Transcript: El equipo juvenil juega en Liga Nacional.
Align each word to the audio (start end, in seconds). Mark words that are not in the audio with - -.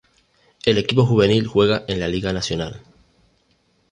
El 0.65 0.79
equipo 0.79 1.05
juvenil 1.05 1.45
juega 1.45 1.83
en 1.87 2.11
Liga 2.11 2.33
Nacional. 2.33 2.81